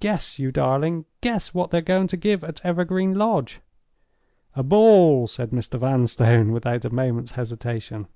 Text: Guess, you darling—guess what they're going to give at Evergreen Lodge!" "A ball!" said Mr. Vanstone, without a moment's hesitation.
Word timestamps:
Guess, 0.00 0.38
you 0.38 0.52
darling—guess 0.52 1.54
what 1.54 1.70
they're 1.70 1.80
going 1.80 2.06
to 2.08 2.16
give 2.18 2.44
at 2.44 2.60
Evergreen 2.62 3.14
Lodge!" 3.14 3.62
"A 4.54 4.62
ball!" 4.62 5.26
said 5.26 5.48
Mr. 5.48 5.78
Vanstone, 5.78 6.52
without 6.52 6.84
a 6.84 6.90
moment's 6.90 7.30
hesitation. 7.30 8.06